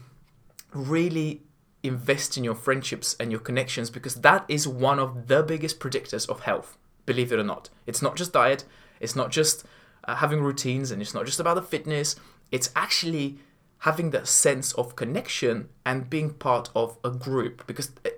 really 0.73 1.41
invest 1.83 2.37
in 2.37 2.43
your 2.43 2.55
friendships 2.55 3.15
and 3.19 3.31
your 3.31 3.39
connections 3.39 3.89
because 3.89 4.15
that 4.15 4.45
is 4.47 4.67
one 4.67 4.99
of 4.99 5.27
the 5.27 5.41
biggest 5.41 5.79
predictors 5.79 6.29
of 6.29 6.41
health, 6.41 6.77
believe 7.05 7.31
it 7.31 7.39
or 7.39 7.43
not. 7.43 7.69
It's 7.85 8.01
not 8.01 8.15
just 8.15 8.33
diet, 8.33 8.65
it's 8.99 9.15
not 9.15 9.31
just 9.31 9.65
uh, 10.03 10.15
having 10.15 10.41
routines, 10.41 10.91
and 10.91 11.01
it's 11.01 11.13
not 11.13 11.25
just 11.25 11.39
about 11.39 11.55
the 11.55 11.61
fitness. 11.61 12.15
It's 12.51 12.71
actually 12.75 13.39
having 13.79 14.11
that 14.11 14.27
sense 14.27 14.73
of 14.73 14.95
connection 14.95 15.69
and 15.85 16.09
being 16.09 16.31
part 16.31 16.69
of 16.75 16.97
a 17.03 17.09
group 17.09 17.65
because 17.67 17.91
eh, 18.05 18.09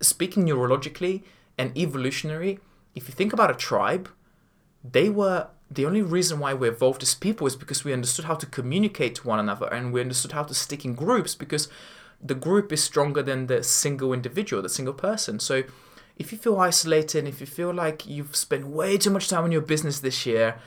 speaking 0.00 0.44
neurologically 0.44 1.22
and 1.56 1.76
evolutionary, 1.76 2.58
if 2.94 3.08
you 3.08 3.14
think 3.14 3.32
about 3.32 3.50
a 3.50 3.54
tribe, 3.54 4.08
they 4.82 5.08
were 5.08 5.48
the 5.70 5.86
only 5.86 6.02
reason 6.02 6.40
why 6.40 6.52
we 6.52 6.68
evolved 6.68 7.02
as 7.02 7.14
people 7.14 7.46
is 7.46 7.54
because 7.54 7.84
we 7.84 7.92
understood 7.92 8.24
how 8.24 8.34
to 8.34 8.46
communicate 8.46 9.14
to 9.16 9.28
one 9.28 9.38
another 9.38 9.66
and 9.66 9.92
we 9.92 10.00
understood 10.00 10.32
how 10.32 10.42
to 10.42 10.54
stick 10.54 10.84
in 10.84 10.94
groups 10.94 11.34
because 11.34 11.68
the 12.20 12.34
group 12.34 12.72
is 12.72 12.82
stronger 12.82 13.22
than 13.22 13.46
the 13.46 13.62
single 13.62 14.12
individual, 14.12 14.62
the 14.62 14.68
single 14.68 14.94
person. 14.94 15.38
So 15.38 15.62
if 16.16 16.32
you 16.32 16.38
feel 16.38 16.58
isolated, 16.58 17.26
if 17.28 17.40
you 17.40 17.46
feel 17.46 17.72
like 17.72 18.06
you've 18.06 18.34
spent 18.34 18.66
way 18.66 18.98
too 18.98 19.10
much 19.10 19.28
time 19.28 19.44
on 19.44 19.52
your 19.52 19.62
business 19.62 20.00
this 20.00 20.26
year, 20.26 20.58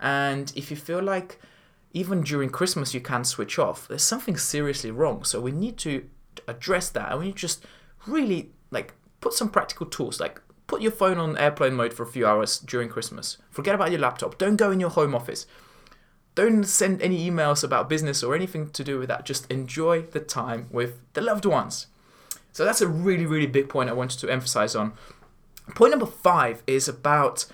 and 0.00 0.52
if 0.54 0.70
you 0.70 0.76
feel 0.76 1.02
like 1.02 1.38
even 1.92 2.22
during 2.22 2.50
Christmas 2.50 2.94
you 2.94 3.00
can't 3.00 3.26
switch 3.26 3.58
off, 3.58 3.86
there's 3.88 4.02
something 4.02 4.36
seriously 4.36 4.90
wrong. 4.90 5.24
So 5.24 5.40
we 5.40 5.52
need 5.52 5.78
to 5.78 6.08
address 6.48 6.88
that 6.90 7.10
and 7.10 7.20
we 7.20 7.26
need 7.26 7.36
to 7.36 7.38
just 7.38 7.64
really 8.06 8.50
like 8.70 8.94
put 9.20 9.34
some 9.34 9.48
practical 9.48 9.86
tools 9.86 10.18
like 10.18 10.40
put 10.66 10.80
your 10.80 10.90
phone 10.90 11.18
on 11.18 11.36
airplane 11.36 11.74
mode 11.74 11.92
for 11.92 12.02
a 12.02 12.06
few 12.06 12.26
hours 12.26 12.58
during 12.58 12.88
Christmas. 12.88 13.36
Forget 13.50 13.74
about 13.74 13.90
your 13.90 14.00
laptop. 14.00 14.38
Don't 14.38 14.56
go 14.56 14.70
in 14.70 14.80
your 14.80 14.88
home 14.88 15.14
office. 15.14 15.46
Don't 16.34 16.64
send 16.64 17.02
any 17.02 17.30
emails 17.30 17.62
about 17.62 17.90
business 17.90 18.22
or 18.22 18.34
anything 18.34 18.70
to 18.70 18.82
do 18.82 18.98
with 18.98 19.08
that. 19.08 19.26
Just 19.26 19.50
enjoy 19.50 20.00
the 20.00 20.20
time 20.20 20.68
with 20.70 20.98
the 21.12 21.20
loved 21.20 21.44
ones. 21.44 21.88
So 22.52 22.64
that's 22.64 22.80
a 22.80 22.88
really, 22.88 23.26
really 23.26 23.46
big 23.46 23.68
point 23.68 23.90
I 23.90 23.92
wanted 23.92 24.18
to 24.20 24.30
emphasize 24.30 24.74
on. 24.74 24.94
Point 25.74 25.90
number 25.90 26.06
five 26.06 26.62
is 26.66 26.88
about 26.88 27.44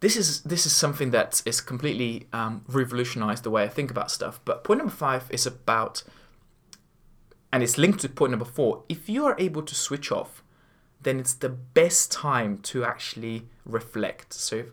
this 0.00 0.16
is 0.16 0.42
this 0.42 0.66
is 0.66 0.74
something 0.74 1.10
that 1.10 1.42
is 1.44 1.60
completely 1.60 2.26
um, 2.32 2.64
revolutionized 2.68 3.44
the 3.44 3.50
way 3.50 3.62
I 3.62 3.68
think 3.68 3.90
about 3.90 4.10
stuff. 4.10 4.40
But 4.44 4.64
point 4.64 4.78
number 4.78 4.92
five 4.92 5.24
is 5.30 5.46
about, 5.46 6.02
and 7.52 7.62
it's 7.62 7.78
linked 7.78 8.00
to 8.00 8.08
point 8.08 8.30
number 8.30 8.44
four. 8.44 8.84
If 8.88 9.08
you 9.08 9.24
are 9.26 9.36
able 9.38 9.62
to 9.62 9.74
switch 9.74 10.10
off 10.10 10.42
then 11.02 11.18
it's 11.18 11.34
the 11.34 11.48
best 11.48 12.12
time 12.12 12.58
to 12.58 12.84
actually 12.84 13.46
reflect. 13.64 14.32
So, 14.32 14.64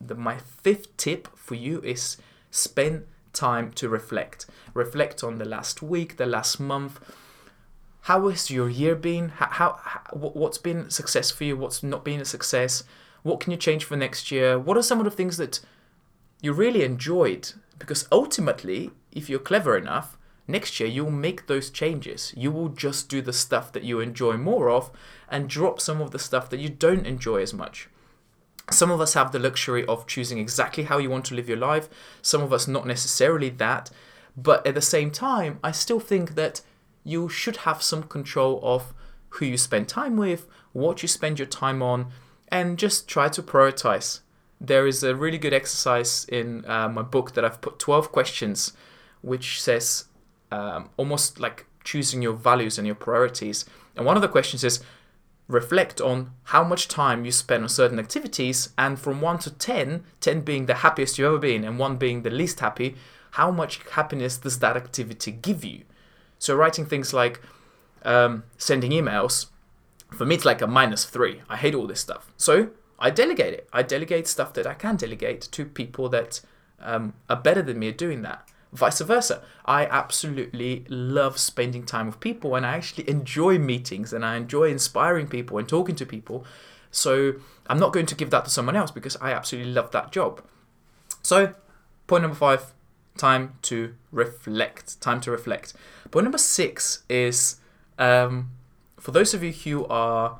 the, 0.00 0.14
my 0.14 0.38
fifth 0.38 0.96
tip 0.96 1.28
for 1.36 1.54
you 1.54 1.80
is 1.82 2.16
spend 2.50 3.06
time 3.32 3.72
to 3.72 3.88
reflect. 3.88 4.46
Reflect 4.74 5.24
on 5.24 5.38
the 5.38 5.44
last 5.44 5.82
week, 5.82 6.16
the 6.16 6.26
last 6.26 6.60
month. 6.60 7.00
How 8.02 8.28
has 8.28 8.50
your 8.50 8.68
year 8.68 8.94
been? 8.94 9.30
How, 9.30 9.46
how, 9.46 9.80
how 9.82 10.00
what's 10.12 10.58
been 10.58 10.90
success 10.90 11.30
for 11.30 11.44
you? 11.44 11.56
What's 11.56 11.82
not 11.82 12.04
been 12.04 12.20
a 12.20 12.24
success? 12.24 12.84
What 13.22 13.40
can 13.40 13.52
you 13.52 13.56
change 13.56 13.84
for 13.84 13.96
next 13.96 14.30
year? 14.30 14.58
What 14.58 14.76
are 14.76 14.82
some 14.82 14.98
of 14.98 15.04
the 15.04 15.10
things 15.10 15.36
that 15.36 15.60
you 16.40 16.52
really 16.52 16.84
enjoyed? 16.84 17.52
Because 17.78 18.08
ultimately, 18.10 18.90
if 19.12 19.30
you're 19.30 19.38
clever 19.38 19.76
enough, 19.76 20.18
next 20.48 20.80
year 20.80 20.88
you'll 20.88 21.10
make 21.10 21.46
those 21.46 21.70
changes. 21.70 22.34
You 22.36 22.50
will 22.50 22.68
just 22.68 23.08
do 23.08 23.22
the 23.22 23.32
stuff 23.32 23.72
that 23.72 23.84
you 23.84 24.00
enjoy 24.00 24.36
more 24.36 24.70
of 24.70 24.90
and 25.28 25.48
drop 25.48 25.80
some 25.80 26.00
of 26.00 26.10
the 26.10 26.18
stuff 26.18 26.50
that 26.50 26.60
you 26.60 26.68
don't 26.68 27.06
enjoy 27.06 27.42
as 27.42 27.54
much. 27.54 27.88
Some 28.70 28.90
of 28.90 29.00
us 29.00 29.14
have 29.14 29.32
the 29.32 29.38
luxury 29.38 29.84
of 29.86 30.06
choosing 30.06 30.38
exactly 30.38 30.84
how 30.84 30.98
you 30.98 31.10
want 31.10 31.24
to 31.26 31.34
live 31.34 31.48
your 31.48 31.58
life, 31.58 31.88
some 32.22 32.42
of 32.42 32.52
us 32.52 32.68
not 32.68 32.86
necessarily 32.86 33.50
that. 33.50 33.90
But 34.36 34.66
at 34.66 34.74
the 34.74 34.82
same 34.82 35.10
time, 35.10 35.58
I 35.62 35.72
still 35.72 36.00
think 36.00 36.36
that 36.36 36.62
you 37.04 37.28
should 37.28 37.58
have 37.58 37.82
some 37.82 38.04
control 38.04 38.60
of 38.62 38.94
who 39.30 39.46
you 39.46 39.56
spend 39.56 39.88
time 39.88 40.16
with, 40.16 40.46
what 40.72 41.02
you 41.02 41.08
spend 41.08 41.38
your 41.38 41.46
time 41.46 41.82
on, 41.82 42.06
and 42.52 42.78
just 42.78 43.08
try 43.08 43.28
to 43.30 43.42
prioritize. 43.42 44.20
There 44.60 44.86
is 44.86 45.02
a 45.02 45.16
really 45.16 45.38
good 45.38 45.54
exercise 45.54 46.26
in 46.26 46.64
uh, 46.66 46.88
my 46.88 47.02
book 47.02 47.32
that 47.32 47.44
I've 47.44 47.62
put 47.62 47.78
12 47.80 48.12
questions, 48.12 48.74
which 49.22 49.60
says 49.60 50.04
um, 50.52 50.90
almost 50.98 51.40
like 51.40 51.66
choosing 51.82 52.22
your 52.22 52.34
values 52.34 52.78
and 52.78 52.86
your 52.86 52.94
priorities. 52.94 53.64
And 53.96 54.04
one 54.06 54.16
of 54.16 54.22
the 54.22 54.28
questions 54.28 54.62
is 54.62 54.84
reflect 55.48 56.00
on 56.00 56.30
how 56.44 56.62
much 56.62 56.88
time 56.88 57.24
you 57.24 57.32
spend 57.32 57.62
on 57.62 57.68
certain 57.68 57.98
activities, 57.98 58.68
and 58.78 58.98
from 58.98 59.20
1 59.20 59.38
to 59.40 59.50
10, 59.50 60.04
10 60.20 60.40
being 60.42 60.66
the 60.66 60.74
happiest 60.74 61.18
you've 61.18 61.26
ever 61.26 61.38
been, 61.38 61.64
and 61.64 61.78
1 61.78 61.96
being 61.96 62.22
the 62.22 62.30
least 62.30 62.60
happy, 62.60 62.94
how 63.32 63.50
much 63.50 63.80
happiness 63.92 64.36
does 64.36 64.58
that 64.60 64.76
activity 64.76 65.32
give 65.32 65.64
you? 65.64 65.82
So, 66.38 66.54
writing 66.54 66.86
things 66.86 67.14
like 67.14 67.40
um, 68.04 68.44
sending 68.58 68.90
emails, 68.92 69.46
for 70.14 70.24
me, 70.24 70.36
it's 70.36 70.44
like 70.44 70.62
a 70.62 70.66
minus 70.66 71.04
three. 71.04 71.42
I 71.48 71.56
hate 71.56 71.74
all 71.74 71.86
this 71.86 72.00
stuff. 72.00 72.32
So, 72.36 72.70
I 72.98 73.10
delegate 73.10 73.54
it. 73.54 73.68
I 73.72 73.82
delegate 73.82 74.28
stuff 74.28 74.52
that 74.54 74.66
I 74.66 74.74
can 74.74 74.96
delegate 74.96 75.40
to 75.40 75.64
people 75.64 76.08
that 76.10 76.40
um, 76.80 77.14
are 77.28 77.36
better 77.36 77.62
than 77.62 77.78
me 77.78 77.88
at 77.88 77.98
doing 77.98 78.22
that 78.22 78.48
vice 78.72 79.00
versa. 79.00 79.42
I 79.66 79.86
absolutely 79.86 80.84
love 80.88 81.38
spending 81.38 81.84
time 81.84 82.06
with 82.06 82.20
people 82.20 82.54
and 82.54 82.64
I 82.64 82.76
actually 82.76 83.08
enjoy 83.08 83.58
meetings 83.58 84.12
and 84.12 84.24
I 84.24 84.36
enjoy 84.36 84.70
inspiring 84.70 85.28
people 85.28 85.58
and 85.58 85.68
talking 85.68 85.94
to 85.96 86.06
people. 86.06 86.44
So 86.90 87.34
I'm 87.66 87.78
not 87.78 87.92
going 87.92 88.06
to 88.06 88.14
give 88.14 88.30
that 88.30 88.44
to 88.44 88.50
someone 88.50 88.76
else 88.76 88.90
because 88.90 89.16
I 89.20 89.32
absolutely 89.32 89.72
love 89.72 89.90
that 89.92 90.10
job. 90.10 90.42
So, 91.22 91.54
point 92.06 92.22
number 92.22 92.36
five 92.36 92.72
time 93.16 93.54
to 93.62 93.94
reflect. 94.10 95.00
Time 95.00 95.20
to 95.20 95.30
reflect. 95.30 95.74
Point 96.10 96.24
number 96.24 96.38
six 96.38 97.04
is 97.08 97.56
um, 97.98 98.50
for 99.02 99.10
those 99.10 99.34
of 99.34 99.42
you 99.42 99.50
who 99.50 99.84
are 99.86 100.38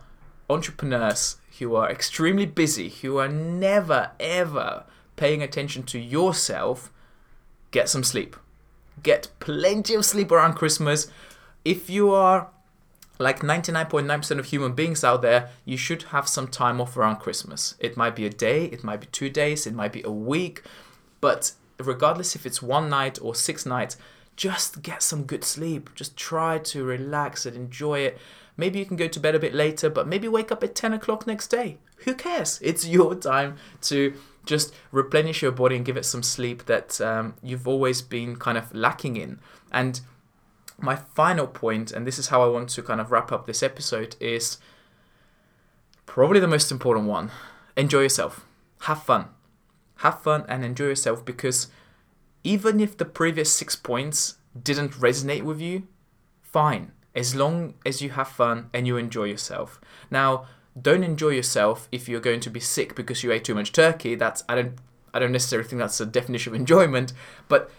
entrepreneurs, 0.49 1.39
who 1.59 1.75
are 1.75 1.91
extremely 1.91 2.47
busy, 2.47 2.91
who 2.91 3.19
are 3.19 3.27
never 3.27 4.13
ever 4.21 4.85
paying 5.17 5.43
attention 5.43 5.83
to 5.83 5.99
yourself 5.99 6.93
get 7.73 7.89
some 7.89 8.05
sleep. 8.05 8.37
Get 9.03 9.27
plenty 9.41 9.97
of 9.97 10.05
sleep 10.05 10.31
around 10.31 10.55
Christmas. 10.55 11.09
If 11.65 11.91
you 11.91 12.13
are 12.13 12.51
like 13.19 13.41
99.9% 13.41 14.39
of 14.39 14.47
human 14.47 14.75
beings 14.75 15.03
out 15.03 15.23
there, 15.23 15.51
you 15.65 15.77
should 15.77 16.05
have 16.15 16.29
some 16.29 16.47
time 16.47 16.81
off 16.81 16.97
around 16.97 17.17
Christmas. 17.17 17.75
It 17.81 17.97
might 17.97 18.15
be 18.15 18.27
a 18.27 18.31
day, 18.31 18.67
it 18.67 18.85
might 18.85 19.01
be 19.01 19.09
two 19.09 19.29
days, 19.29 19.67
it 19.67 19.75
might 19.75 19.93
be 19.93 20.03
a 20.05 20.13
week, 20.13 20.63
but 21.21 21.51
regardless 21.81 22.37
if 22.37 22.47
it's 22.47 22.63
one 22.63 22.89
night 22.89 23.19
or 23.21 23.35
six 23.35 23.67
nights, 23.67 23.97
just 24.37 24.83
get 24.83 25.03
some 25.03 25.25
good 25.25 25.45
sleep. 25.45 25.91
Just 25.95 26.17
try 26.17 26.59
to 26.59 26.85
relax 26.85 27.47
and 27.47 27.57
enjoy 27.57 28.01
it. 28.01 28.19
Maybe 28.57 28.79
you 28.79 28.85
can 28.85 28.97
go 28.97 29.09
to 29.09 29.21
bed 29.21 29.35
a 29.35 29.39
bit 29.39 29.55
later, 29.55 29.89
but 29.91 30.07
maybe 30.07 30.29
wake 30.29 30.53
up 30.53 30.63
at 30.63 30.75
10 30.75 30.93
o'clock 30.93 31.27
next 31.27 31.49
day. 31.49 31.79
Who 32.05 32.15
cares? 32.15 32.59
It's 32.63 32.87
your 32.87 33.15
time 33.15 33.57
to 33.83 34.15
just 34.45 34.75
replenish 34.91 35.43
your 35.43 35.53
body 35.53 35.77
and 35.77 35.85
give 35.85 35.97
it 35.97 36.05
some 36.05 36.23
sleep 36.23 36.67
that 36.67 37.01
um, 37.01 37.35
you've 37.43 37.69
always 37.69 38.03
been 38.03 38.37
kind 38.37 38.59
of 38.59 38.75
lacking 38.75 39.17
in. 39.17 39.39
And 39.71 40.01
my 40.79 40.97
final 40.97 41.47
point, 41.47 41.93
and 41.93 42.07
this 42.07 42.19
is 42.19 42.29
how 42.29 42.43
I 42.43 42.49
want 42.49 42.69
to 42.71 42.83
kind 42.83 43.01
of 43.01 43.13
wrap 43.13 43.31
up 43.31 43.47
this 43.47 43.63
episode, 43.63 44.17
is 44.19 44.59
probably 46.07 46.41
the 46.41 46.49
most 46.49 46.71
important 46.71 47.07
one 47.07 47.31
enjoy 47.77 48.01
yourself, 48.01 48.45
have 48.83 49.03
fun. 49.03 49.27
Have 49.97 50.21
fun 50.21 50.45
and 50.49 50.65
enjoy 50.65 50.87
yourself 50.87 51.25
because 51.25 51.69
even 52.45 52.81
if 52.81 52.97
the 52.97 53.05
previous 53.05 53.53
six 53.53 53.77
points 53.77 54.37
didn't 54.61 54.93
resonate 54.93 55.43
with 55.43 55.61
you, 55.61 55.87
fine, 56.43 56.93
as 57.15 57.35
long 57.35 57.75
as 57.87 58.03
you 58.03 58.11
have 58.11 58.29
fun 58.29 58.69
and 58.73 58.87
you 58.87 58.97
enjoy 58.97 59.25
yourself. 59.25 59.81
Now, 60.11 60.47
don't 60.81 61.05
enjoy 61.05 61.31
yourself 61.31 61.89
if 61.93 62.09
you're 62.09 62.21
going 62.21 62.41
to 62.41 62.51
be 62.51 62.61
sick 62.61 62.95
because 62.95 63.23
you 63.23 63.33
ate 63.33 63.45
too 63.45 63.55
much 63.55 63.73
turkey. 63.73 64.15
That's 64.15 64.43
I 64.49 64.55
don't 64.55 64.75
I 65.15 65.19
don't 65.19 65.33
necessarily 65.33 65.69
think 65.69 65.81
that's 65.81 66.01
a 66.01 66.07
definition 66.07 66.55
of 66.55 66.61
enjoyment, 66.61 67.13
but 67.49 67.71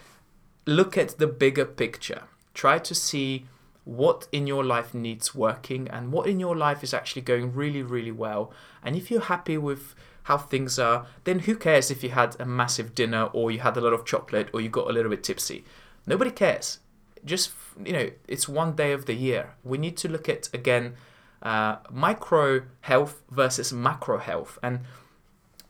look 0.66 0.96
at 0.96 1.18
the 1.18 1.26
bigger 1.26 1.64
picture. 1.64 2.22
Try 2.54 2.78
to 2.78 2.94
see 2.94 3.46
what 3.84 4.26
in 4.32 4.46
your 4.46 4.64
life 4.64 4.94
needs 4.94 5.34
working 5.34 5.88
and 5.88 6.10
what 6.10 6.26
in 6.26 6.40
your 6.40 6.56
life 6.56 6.82
is 6.82 6.94
actually 6.94 7.22
going 7.22 7.52
really 7.54 7.82
really 7.82 8.12
well. 8.12 8.52
And 8.82 8.96
if 8.96 9.10
you're 9.10 9.20
happy 9.20 9.58
with 9.58 9.94
how 10.24 10.38
things 10.38 10.78
are, 10.78 11.06
then 11.24 11.40
who 11.40 11.54
cares 11.54 11.90
if 11.90 12.02
you 12.02 12.10
had 12.10 12.36
a 12.40 12.46
massive 12.46 12.94
dinner 12.94 13.24
or 13.32 13.50
you 13.50 13.60
had 13.60 13.76
a 13.76 13.80
lot 13.80 13.92
of 13.92 14.04
chocolate 14.06 14.48
or 14.54 14.60
you 14.60 14.68
got 14.68 14.88
a 14.88 14.92
little 14.92 15.10
bit 15.10 15.22
tipsy? 15.22 15.64
Nobody 16.06 16.30
cares. 16.30 16.78
Just 17.24 17.52
you 17.84 17.92
know, 17.92 18.10
it's 18.28 18.48
one 18.48 18.74
day 18.74 18.92
of 18.92 19.06
the 19.06 19.14
year. 19.14 19.54
We 19.62 19.78
need 19.78 19.96
to 19.98 20.08
look 20.08 20.28
at 20.28 20.48
again 20.54 20.94
uh, 21.42 21.76
micro 21.90 22.62
health 22.80 23.22
versus 23.30 23.72
macro 23.72 24.18
health. 24.18 24.58
And 24.62 24.80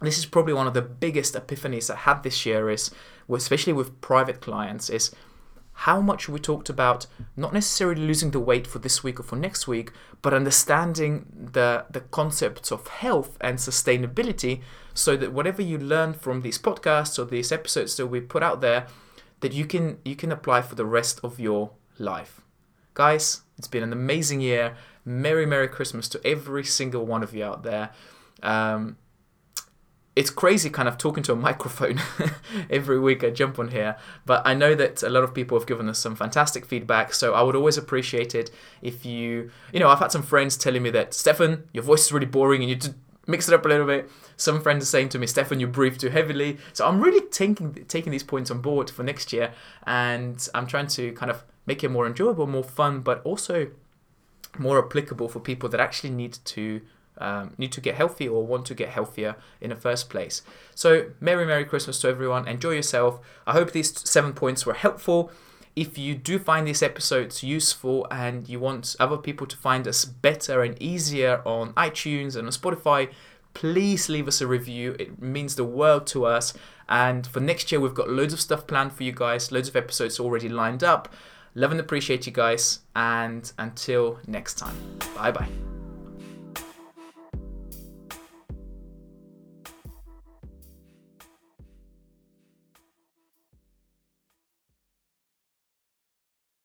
this 0.00 0.18
is 0.18 0.26
probably 0.26 0.52
one 0.52 0.66
of 0.66 0.75
the 0.75 0.83
biggest 0.83 1.35
epiphanies 1.35 1.92
I 1.92 1.97
had 1.97 2.23
this 2.23 2.47
year 2.47 2.71
is, 2.71 2.90
especially 3.28 3.73
with 3.73 4.00
private 4.00 4.40
clients, 4.40 4.88
is 4.88 5.14
how 5.75 6.00
much 6.00 6.28
we 6.28 6.38
talked 6.38 6.69
about 6.69 7.07
not 7.37 7.52
necessarily 7.52 8.00
losing 8.00 8.31
the 8.31 8.40
weight 8.40 8.66
for 8.66 8.78
this 8.78 9.02
week 9.02 9.19
or 9.19 9.25
for 9.25 9.37
next 9.37 9.66
week, 9.66 9.90
but 10.23 10.33
understanding 10.33 11.26
the, 11.52 11.85
the 11.90 12.00
concepts 12.00 12.71
of 12.71 12.87
health 12.88 13.37
and 13.40 13.59
sustainability 13.59 14.62
so 14.95 15.16
that 15.16 15.33
whatever 15.33 15.61
you 15.61 15.76
learn 15.76 16.14
from 16.14 16.43
these 16.43 16.59
podcasts 16.59 17.19
or 17.19 17.25
these 17.25 17.50
episodes 17.50 17.97
that 17.97 18.07
we 18.07 18.21
put 18.21 18.43
out 18.43 18.61
there, 18.61 18.87
that 19.40 19.52
you 19.52 19.66
can 19.66 19.99
you 20.04 20.16
can 20.16 20.33
apply 20.33 20.62
for 20.62 20.76
the 20.76 20.87
rest 20.87 21.21
of 21.23 21.40
your 21.40 21.73
life. 21.99 22.40
Guys, 22.95 23.43
it's 23.59 23.69
been 23.69 23.83
an 23.83 23.93
amazing 23.93 24.40
year. 24.40 24.76
Merry, 25.04 25.45
Merry 25.45 25.69
Christmas 25.69 26.09
to 26.09 26.25
every 26.25 26.64
single 26.64 27.04
one 27.04 27.23
of 27.23 27.35
you 27.35 27.45
out 27.45 27.64
there. 27.64 27.90
Um, 28.43 28.97
it's 30.16 30.30
crazy 30.30 30.71
kind 30.71 30.88
of 30.88 30.97
talking 30.97 31.23
to 31.25 31.33
a 31.33 31.37
microphone 31.49 32.00
every 32.71 32.99
week 32.99 33.25
I 33.25 33.30
jump 33.30 33.59
on 33.59 33.68
here. 33.68 33.97
But 34.25 34.42
I 34.47 34.54
know 34.54 34.75
that 34.75 35.02
a 35.02 35.11
lot 35.11 35.25
of 35.25 35.35
people 35.35 35.59
have 35.59 35.66
given 35.66 35.88
us 35.88 35.99
some 35.99 36.14
fantastic 36.16 36.66
feedback. 36.66 37.14
So 37.14 37.35
I 37.35 37.42
would 37.42 37.56
always 37.56 37.76
appreciate 37.76 38.35
it 38.35 38.50
if 38.83 39.04
you, 39.04 39.50
you 39.73 39.80
know, 39.80 39.88
I've 39.88 39.99
had 39.99 40.12
some 40.12 40.23
friends 40.23 40.56
telling 40.56 40.83
me 40.83 40.90
that, 40.90 41.14
Stefan, 41.14 41.64
your 41.73 41.83
voice 41.83 42.06
is 42.06 42.12
really 42.12 42.26
boring 42.26 42.62
and 42.62 42.71
you 42.71 42.76
just 42.76 42.94
mix 43.26 43.49
it 43.49 43.54
up 43.54 43.64
a 43.64 43.68
little 43.68 43.87
bit. 43.87 44.11
Some 44.37 44.61
friends 44.61 44.85
are 44.85 44.87
saying 44.87 45.11
to 45.11 45.18
me, 45.18 45.26
Stefan, 45.26 45.61
you 45.61 45.66
breathe 45.66 45.99
too 45.99 46.11
heavily. 46.11 46.59
So 46.73 46.87
I'm 46.87 47.00
really 47.00 47.26
taking 47.28 47.73
taking 47.87 48.12
these 48.12 48.23
points 48.23 48.50
on 48.50 48.61
board 48.61 48.90
for 48.90 49.02
next 49.02 49.33
year, 49.33 49.52
and 49.87 50.47
I'm 50.54 50.66
trying 50.66 50.88
to 50.88 51.12
kind 51.12 51.30
of 51.30 51.44
make 51.66 51.85
it 51.85 51.90
more 51.90 52.06
enjoyable, 52.06 52.47
more 52.47 52.64
fun, 52.64 53.00
but 53.00 53.23
also 53.25 53.68
more 54.59 54.85
applicable 54.85 55.28
for 55.28 55.40
people 55.40 55.68
that 55.68 55.80
actually 55.80 56.11
need 56.11 56.38
to 56.44 56.80
um, 57.18 57.54
need 57.59 57.73
to 57.73 57.80
get 57.80 57.94
healthy 57.94 58.28
or 58.28 58.47
want 58.47 58.66
to 58.66 58.75
get 58.75 58.88
healthier 58.88 59.37
in 59.61 59.71
the 59.71 59.76
first 59.76 60.11
place. 60.11 60.42
So, 60.75 61.11
Merry, 61.21 61.47
Merry 61.47 61.64
Christmas 61.64 62.00
to 62.00 62.09
everyone. 62.09 62.49
Enjoy 62.49 62.71
yourself. 62.71 63.21
I 63.47 63.52
hope 63.52 63.73
these 63.73 63.99
seven 64.09 64.33
points 64.33 64.66
were 64.66 64.75
helpful. 64.75 65.30
If 65.76 65.99
you 65.99 66.14
do 66.14 66.38
find 66.38 66.66
these 66.66 66.83
episodes 66.83 67.42
useful 67.42 68.06
and 68.11 68.49
you 68.49 68.61
want 68.61 68.94
other 69.00 69.16
people 69.16 69.47
to 69.49 69.56
find 69.56 69.88
us 69.88 70.04
better 70.04 70.62
and 70.62 70.80
easier 70.80 71.42
on 71.44 71.73
iTunes 71.73 72.37
and 72.37 72.47
on 72.47 72.52
Spotify, 72.52 73.11
please 73.54 74.09
leave 74.09 74.28
us 74.28 74.40
a 74.40 74.47
review. 74.47 74.94
It 74.99 75.21
means 75.21 75.56
the 75.56 75.64
world 75.64 76.06
to 76.09 76.26
us. 76.26 76.54
And 76.88 77.26
for 77.26 77.40
next 77.40 77.73
year, 77.73 77.80
we've 77.80 77.94
got 77.94 78.09
loads 78.09 78.33
of 78.33 78.40
stuff 78.40 78.66
planned 78.66 78.92
for 78.92 79.02
you 79.02 79.12
guys, 79.12 79.50
loads 79.50 79.68
of 79.68 79.76
episodes 79.76 80.21
already 80.21 80.49
lined 80.49 80.85
up. 80.85 81.12
Love 81.54 81.71
and 81.71 81.80
appreciate 81.80 82.26
you 82.26 82.33
guys. 82.33 82.80
And 82.94 83.50
until 83.59 84.18
next 84.26 84.59
time, 84.59 84.76
bye 85.16 85.30
bye. 85.30 85.74